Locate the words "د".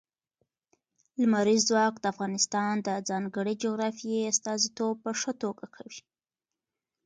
1.99-2.05, 2.87-2.89